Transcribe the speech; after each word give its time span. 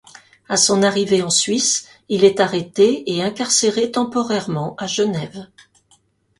À 0.49 0.57
son 0.57 0.81
arrivée 0.81 1.21
en 1.21 1.29
Suisse, 1.29 1.87
il 2.09 2.23
est 2.23 2.39
arrêté 2.39 3.03
et 3.05 3.21
incarcéré 3.21 3.91
temporairement 3.91 4.75
à 4.79 4.87
Genêve. 4.87 5.45